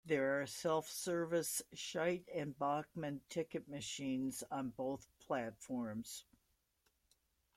There 0.03 0.41
are 0.41 0.47
self-service 0.47 1.61
Scheidt 1.75 2.23
and 2.33 2.57
Bachmann 2.57 3.21
ticket 3.29 3.67
machines 3.69 4.43
on 4.49 4.69
both 4.71 5.07
platforms. 5.19 6.25